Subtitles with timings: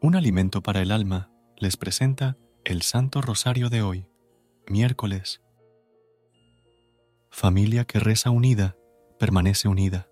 [0.00, 4.06] Un alimento para el alma les presenta el Santo Rosario de hoy,
[4.68, 5.40] miércoles.
[7.32, 8.76] Familia que reza unida,
[9.18, 10.06] permanece unida.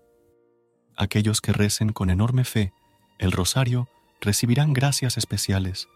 [0.97, 2.73] Aquellos que recen con enorme fe
[3.17, 3.87] el rosario
[4.19, 5.87] recibirán gracias especiales.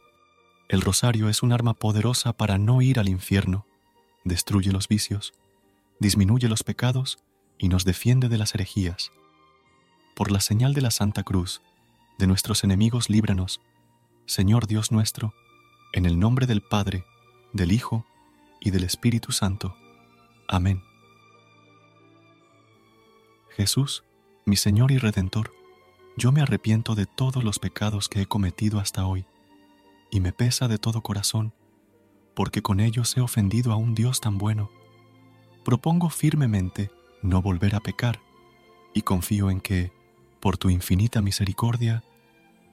[0.69, 3.67] El rosario es un arma poderosa para no ir al infierno,
[4.23, 5.33] destruye los vicios,
[5.99, 7.19] disminuye los pecados
[7.57, 9.11] y nos defiende de las herejías.
[10.15, 11.61] Por la señal de la Santa Cruz,
[12.17, 13.59] de nuestros enemigos líbranos,
[14.31, 15.33] Señor Dios nuestro,
[15.91, 17.03] en el nombre del Padre,
[17.51, 18.05] del Hijo
[18.61, 19.75] y del Espíritu Santo.
[20.47, 20.81] Amén.
[23.49, 24.05] Jesús,
[24.45, 25.51] mi Señor y Redentor,
[26.15, 29.25] yo me arrepiento de todos los pecados que he cometido hasta hoy,
[30.11, 31.53] y me pesa de todo corazón,
[32.33, 34.71] porque con ellos he ofendido a un Dios tan bueno.
[35.65, 36.89] Propongo firmemente
[37.21, 38.21] no volver a pecar,
[38.93, 39.91] y confío en que,
[40.39, 42.05] por tu infinita misericordia,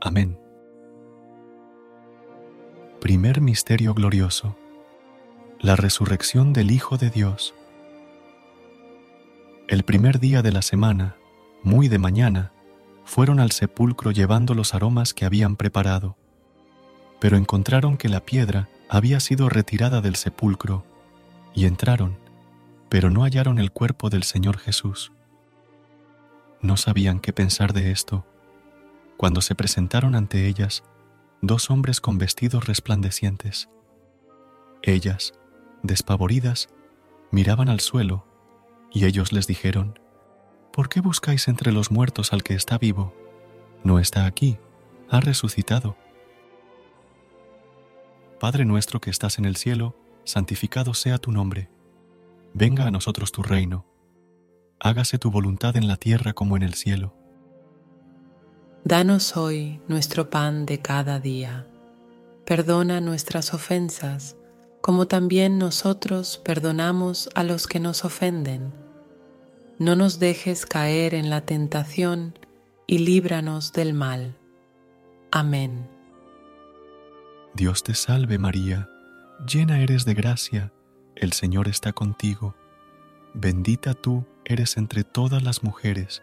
[0.00, 0.38] Amén.
[3.00, 4.56] Primer Misterio Glorioso.
[5.58, 7.52] La resurrección del Hijo de Dios.
[9.66, 11.16] El primer día de la semana,
[11.64, 12.52] muy de mañana,
[13.04, 16.16] fueron al sepulcro llevando los aromas que habían preparado,
[17.18, 20.84] pero encontraron que la piedra había sido retirada del sepulcro,
[21.54, 22.16] y entraron,
[22.88, 25.10] pero no hallaron el cuerpo del Señor Jesús.
[26.60, 28.24] No sabían qué pensar de esto
[29.18, 30.84] cuando se presentaron ante ellas
[31.42, 33.68] dos hombres con vestidos resplandecientes.
[34.80, 35.34] Ellas,
[35.82, 36.68] despavoridas,
[37.32, 38.26] miraban al suelo,
[38.92, 39.98] y ellos les dijeron,
[40.72, 43.12] ¿Por qué buscáis entre los muertos al que está vivo?
[43.82, 44.56] No está aquí,
[45.10, 45.96] ha resucitado.
[48.38, 51.68] Padre nuestro que estás en el cielo, santificado sea tu nombre.
[52.54, 53.84] Venga a nosotros tu reino.
[54.78, 57.17] Hágase tu voluntad en la tierra como en el cielo.
[58.84, 61.66] Danos hoy nuestro pan de cada día.
[62.46, 64.36] Perdona nuestras ofensas,
[64.80, 68.72] como también nosotros perdonamos a los que nos ofenden.
[69.78, 72.38] No nos dejes caer en la tentación
[72.86, 74.36] y líbranos del mal.
[75.30, 75.88] Amén.
[77.54, 78.88] Dios te salve María,
[79.46, 80.72] llena eres de gracia,
[81.16, 82.54] el Señor está contigo.
[83.34, 86.22] Bendita tú eres entre todas las mujeres,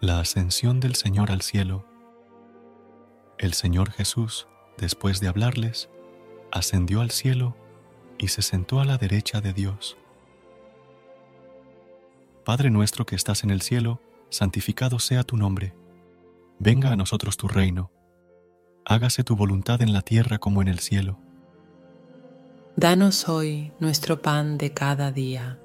[0.00, 1.84] la ascensión del Señor al cielo.
[3.36, 5.90] El Señor Jesús, después de hablarles,
[6.50, 7.54] ascendió al cielo
[8.16, 9.98] y se sentó a la derecha de Dios.
[12.46, 15.74] Padre nuestro que estás en el cielo, santificado sea tu nombre.
[16.58, 17.90] Venga a nosotros tu reino.
[18.86, 21.18] Hágase tu voluntad en la tierra como en el cielo.
[22.74, 25.60] Danos hoy nuestro pan de cada día.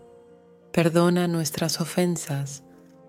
[0.74, 2.65] Perdona nuestras ofensas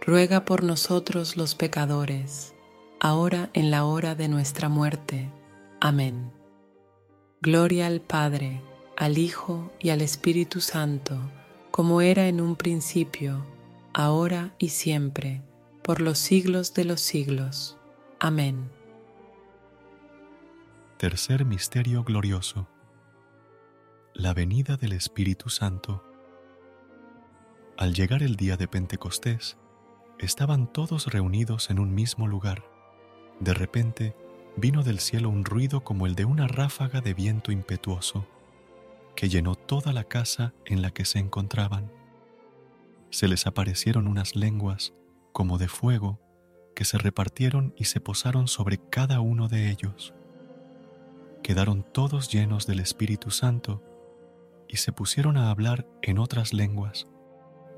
[0.00, 2.54] ruega por nosotros los pecadores,
[3.00, 5.30] ahora en la hora de nuestra muerte.
[5.80, 6.32] Amén.
[7.40, 8.62] Gloria al Padre,
[8.96, 11.18] al Hijo y al Espíritu Santo,
[11.70, 13.44] como era en un principio,
[13.92, 15.42] ahora y siempre
[15.86, 17.78] por los siglos de los siglos.
[18.18, 18.68] Amén.
[20.96, 22.66] Tercer Misterio Glorioso.
[24.12, 26.02] La venida del Espíritu Santo.
[27.76, 29.56] Al llegar el día de Pentecostés,
[30.18, 32.64] estaban todos reunidos en un mismo lugar.
[33.40, 34.16] De repente,
[34.56, 38.26] vino del cielo un ruido como el de una ráfaga de viento impetuoso,
[39.14, 41.90] que llenó toda la casa en la que se encontraban.
[43.10, 44.94] Se les aparecieron unas lenguas
[45.32, 46.18] como de fuego
[46.74, 50.14] que se repartieron y se posaron sobre cada uno de ellos.
[51.42, 53.82] Quedaron todos llenos del Espíritu Santo
[54.68, 57.06] y se pusieron a hablar en otras lenguas,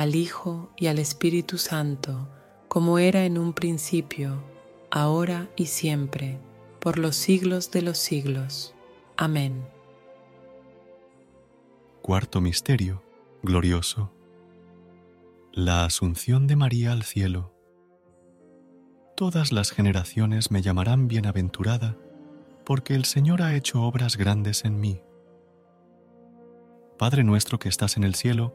[0.00, 2.28] al Hijo y al Espíritu Santo,
[2.68, 4.42] como era en un principio,
[4.90, 6.38] ahora y siempre,
[6.78, 8.74] por los siglos de los siglos.
[9.16, 9.64] Amén.
[12.02, 13.02] Cuarto Misterio,
[13.42, 14.10] glorioso.
[15.52, 17.52] La Asunción de María al cielo
[19.20, 21.94] todas las generaciones me llamarán bienaventurada,
[22.64, 25.02] porque el Señor ha hecho obras grandes en mí.
[26.98, 28.54] Padre nuestro que estás en el cielo,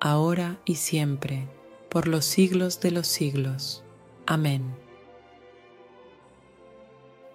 [0.00, 1.48] ahora y siempre,
[1.88, 3.84] por los siglos de los siglos.
[4.26, 4.74] Amén.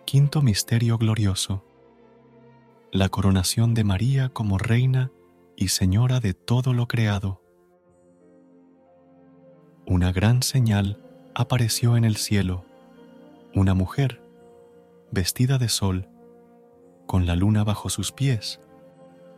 [0.06, 1.64] Quinto Misterio Glorioso.
[2.92, 5.12] La coronación de María como Reina
[5.56, 7.42] y Señora de todo lo creado.
[9.86, 11.02] Una gran señal
[11.34, 12.66] apareció en el cielo,
[13.56, 14.22] una mujer,
[15.12, 16.10] vestida de sol,
[17.08, 18.62] con la luna bajo sus pies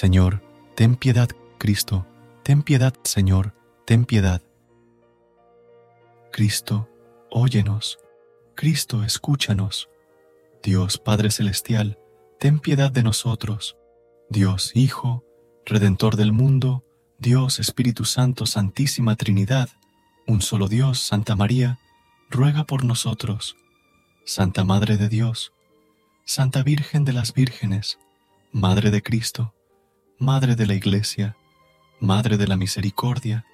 [0.00, 0.42] Señor,
[0.76, 2.06] ten piedad, Cristo,
[2.42, 4.40] ten piedad, Señor, ten piedad.
[6.32, 6.88] Cristo,
[7.30, 7.98] óyenos.
[8.54, 9.90] Cristo, escúchanos.
[10.62, 11.98] Dios Padre Celestial,
[12.38, 13.76] ten piedad de nosotros.
[14.30, 15.22] Dios Hijo,
[15.66, 16.82] Redentor del mundo,
[17.18, 19.68] Dios Espíritu Santo, Santísima Trinidad,
[20.26, 21.78] un solo Dios, Santa María,
[22.30, 23.54] ruega por nosotros.
[24.24, 25.52] Santa Madre de Dios,
[26.24, 27.98] Santa Virgen de las Vírgenes,
[28.50, 29.52] Madre de Cristo,
[30.22, 31.34] Madre de la Iglesia,
[31.98, 33.46] Madre de la Misericordia,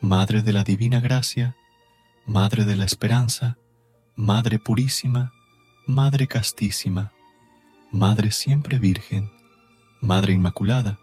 [0.00, 1.56] Madre de la Divina Gracia,
[2.26, 3.58] Madre de la Esperanza,
[4.14, 5.32] Madre Purísima,
[5.88, 7.10] Madre Castísima,
[7.90, 9.32] Madre Siempre Virgen,
[10.00, 11.00] Madre Inmaculada,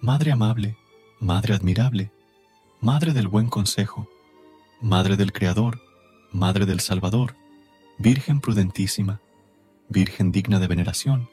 [0.00, 0.78] Madre Amable,
[1.20, 2.10] Madre admirable,
[2.80, 4.08] Madre del buen consejo,
[4.80, 5.82] Madre del Creador,
[6.32, 7.36] Madre del Salvador,
[7.98, 9.20] Virgen prudentísima,
[9.90, 11.28] Virgen digna de veneración,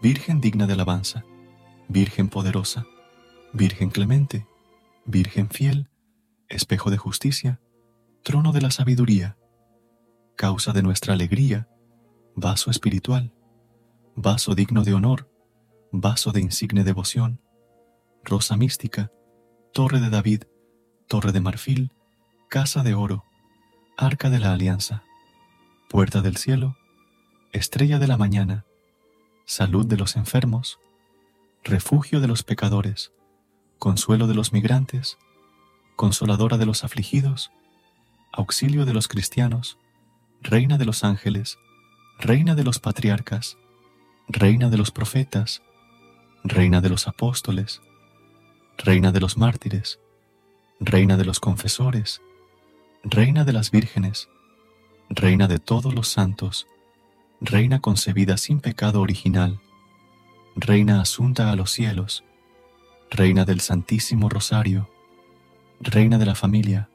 [0.00, 1.24] Virgen digna de alabanza,
[1.92, 2.86] Virgen poderosa,
[3.52, 4.46] Virgen clemente,
[5.04, 5.90] Virgen fiel,
[6.48, 7.60] espejo de justicia,
[8.22, 9.36] trono de la sabiduría,
[10.34, 11.68] causa de nuestra alegría,
[12.34, 13.34] vaso espiritual,
[14.16, 15.30] vaso digno de honor,
[15.92, 17.42] vaso de insigne devoción,
[18.24, 19.12] rosa mística,
[19.74, 20.44] Torre de David,
[21.08, 21.92] Torre de Marfil,
[22.48, 23.26] Casa de Oro,
[23.98, 25.02] Arca de la Alianza,
[25.90, 26.74] Puerta del Cielo,
[27.52, 28.64] Estrella de la Mañana,
[29.44, 30.78] Salud de los enfermos,
[31.64, 33.12] Refugio de los pecadores,
[33.78, 35.16] Consuelo de los migrantes,
[35.94, 37.52] Consoladora de los afligidos,
[38.32, 39.78] Auxilio de los cristianos,
[40.40, 41.58] Reina de los ángeles,
[42.18, 43.58] Reina de los patriarcas,
[44.26, 45.62] Reina de los profetas,
[46.42, 47.80] Reina de los apóstoles,
[48.76, 50.00] Reina de los mártires,
[50.80, 52.22] Reina de los confesores,
[53.04, 54.28] Reina de las vírgenes,
[55.10, 56.66] Reina de todos los santos,
[57.40, 59.60] Reina concebida sin pecado original,
[60.54, 62.24] Reina asunta a los cielos,
[63.10, 64.90] Reina del Santísimo Rosario,
[65.80, 66.90] Reina de la familia,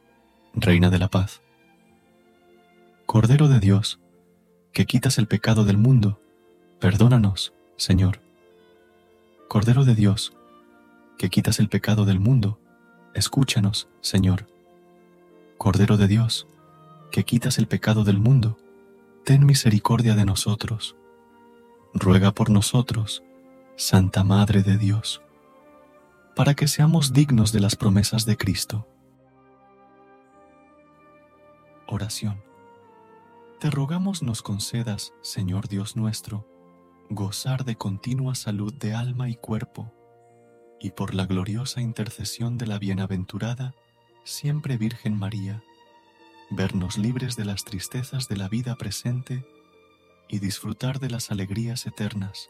[0.54, 1.42] Reina de la paz.
[3.08, 4.00] Cordero de Dios,
[4.74, 6.22] que quitas el pecado del mundo,
[6.80, 8.22] perdónanos, Señor.
[9.48, 10.34] Cordero de Dios,
[11.18, 12.60] que quitas el pecado del mundo,
[13.16, 14.48] escúchanos, Señor.
[15.58, 16.48] Cordero de Dios,
[17.12, 18.60] que quitas el pecado del mundo,
[19.26, 20.96] ten misericordia de nosotros.
[21.96, 23.24] Ruega por nosotros,
[23.80, 25.22] Santa Madre de Dios,
[26.36, 28.88] para que seamos dignos de las promesas de Cristo.
[31.86, 32.42] Oración.
[33.60, 36.48] Te rogamos nos concedas, Señor Dios nuestro,
[37.12, 39.94] gozar de continua salud de alma y cuerpo
[40.82, 43.76] y por la gloriosa intercesión de la bienaventurada,
[44.24, 45.62] siempre Virgen María,
[46.50, 49.46] vernos libres de las tristezas de la vida presente
[50.28, 52.50] y disfrutar de las alegrías eternas.